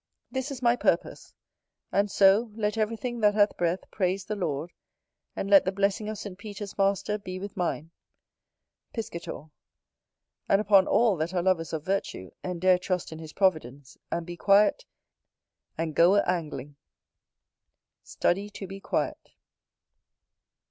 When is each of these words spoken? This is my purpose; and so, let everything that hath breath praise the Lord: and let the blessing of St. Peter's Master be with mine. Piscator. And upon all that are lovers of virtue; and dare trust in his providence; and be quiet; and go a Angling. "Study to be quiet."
This 0.31 0.49
is 0.49 0.63
my 0.63 0.75
purpose; 0.75 1.31
and 1.91 2.09
so, 2.09 2.51
let 2.55 2.75
everything 2.75 3.19
that 3.19 3.35
hath 3.35 3.55
breath 3.55 3.81
praise 3.91 4.25
the 4.25 4.35
Lord: 4.35 4.71
and 5.35 5.47
let 5.47 5.63
the 5.63 5.71
blessing 5.71 6.09
of 6.09 6.17
St. 6.17 6.39
Peter's 6.39 6.75
Master 6.75 7.19
be 7.19 7.37
with 7.37 7.55
mine. 7.55 7.91
Piscator. 8.93 9.51
And 10.49 10.59
upon 10.59 10.87
all 10.87 11.15
that 11.17 11.35
are 11.35 11.43
lovers 11.43 11.71
of 11.71 11.85
virtue; 11.85 12.31
and 12.43 12.59
dare 12.59 12.79
trust 12.79 13.11
in 13.11 13.19
his 13.19 13.33
providence; 13.33 13.95
and 14.11 14.25
be 14.25 14.35
quiet; 14.37 14.85
and 15.77 15.93
go 15.93 16.15
a 16.15 16.23
Angling. 16.27 16.77
"Study 18.01 18.49
to 18.49 18.65
be 18.65 18.79
quiet." 18.79 19.29